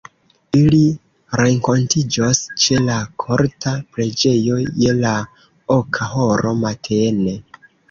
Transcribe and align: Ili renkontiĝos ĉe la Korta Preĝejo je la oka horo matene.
Ili 0.59 0.79
renkontiĝos 1.41 2.41
ĉe 2.63 2.79
la 2.87 2.95
Korta 3.25 3.75
Preĝejo 3.93 4.57
je 4.87 4.97
la 5.05 5.15
oka 5.79 6.11
horo 6.17 6.57
matene. 6.67 7.39